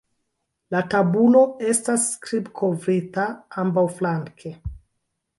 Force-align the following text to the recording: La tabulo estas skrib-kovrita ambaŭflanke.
La 0.75 0.79
tabulo 0.93 1.41
estas 1.73 2.05
skrib-kovrita 2.13 3.27
ambaŭflanke. 3.65 4.55